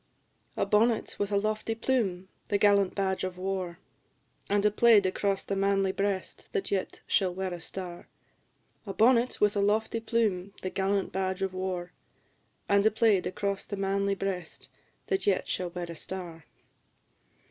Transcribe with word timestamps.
"A 0.57 0.65
bonnet 0.65 1.15
with 1.19 1.31
a 1.31 1.37
lofty 1.37 1.75
plume, 1.75 2.27
the 2.47 2.57
gallant 2.57 2.95
badge 2.95 3.23
of 3.23 3.37
war, 3.37 3.77
And 4.49 4.65
a 4.65 4.71
plaid 4.71 5.05
across 5.05 5.43
the 5.43 5.55
manly 5.55 5.91
breast 5.91 6.51
that 6.53 6.71
yet 6.71 7.01
shall 7.05 7.31
wear 7.31 7.53
a 7.53 7.59
star; 7.59 8.07
A 8.87 8.95
bonnet 8.95 9.39
with 9.39 9.55
a 9.55 9.61
lofty 9.61 9.99
plume, 9.99 10.55
the 10.63 10.71
gallant 10.71 11.11
badge 11.11 11.43
of 11.43 11.53
war, 11.53 11.91
And 12.67 12.83
a 12.87 12.89
plaid 12.89 13.27
across 13.27 13.67
the 13.67 13.77
manly 13.77 14.15
breast 14.15 14.69
that 15.05 15.27
yet 15.27 15.47
shall 15.47 15.69
wear 15.69 15.85
a 15.87 15.93
star." 15.95 16.45